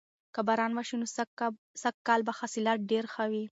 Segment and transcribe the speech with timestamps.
[0.33, 1.05] که باران وشي نو
[1.83, 3.45] سږکال به حاصلات ډیر ښه وي.